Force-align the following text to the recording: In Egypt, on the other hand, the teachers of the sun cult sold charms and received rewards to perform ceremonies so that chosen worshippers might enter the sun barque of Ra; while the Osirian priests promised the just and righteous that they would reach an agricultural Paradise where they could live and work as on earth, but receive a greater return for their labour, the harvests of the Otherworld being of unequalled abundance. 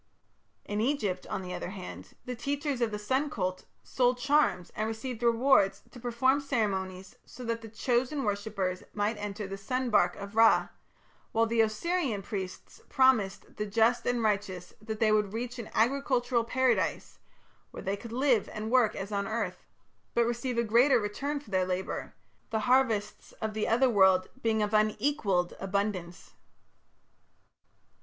In 0.65 0.81
Egypt, 0.81 1.27
on 1.27 1.43
the 1.43 1.53
other 1.53 1.69
hand, 1.69 2.15
the 2.25 2.35
teachers 2.35 2.81
of 2.81 2.89
the 2.89 2.97
sun 2.97 3.29
cult 3.29 3.65
sold 3.83 4.17
charms 4.17 4.71
and 4.75 4.87
received 4.87 5.21
rewards 5.21 5.83
to 5.91 5.99
perform 5.99 6.39
ceremonies 6.41 7.17
so 7.23 7.45
that 7.45 7.71
chosen 7.75 8.23
worshippers 8.23 8.81
might 8.95 9.19
enter 9.19 9.45
the 9.45 9.59
sun 9.59 9.91
barque 9.91 10.15
of 10.15 10.35
Ra; 10.35 10.69
while 11.33 11.45
the 11.45 11.61
Osirian 11.61 12.23
priests 12.23 12.81
promised 12.89 13.57
the 13.57 13.67
just 13.67 14.07
and 14.07 14.23
righteous 14.23 14.73
that 14.81 14.99
they 14.99 15.11
would 15.11 15.33
reach 15.33 15.59
an 15.59 15.69
agricultural 15.75 16.43
Paradise 16.45 17.19
where 17.69 17.83
they 17.83 17.95
could 17.95 18.11
live 18.11 18.49
and 18.51 18.71
work 18.71 18.95
as 18.95 19.11
on 19.11 19.27
earth, 19.27 19.67
but 20.15 20.25
receive 20.25 20.57
a 20.57 20.63
greater 20.63 20.99
return 20.99 21.39
for 21.39 21.51
their 21.51 21.63
labour, 21.67 22.15
the 22.49 22.61
harvests 22.61 23.33
of 23.33 23.53
the 23.53 23.67
Otherworld 23.67 24.29
being 24.41 24.63
of 24.63 24.73
unequalled 24.73 25.53
abundance. 25.59 26.31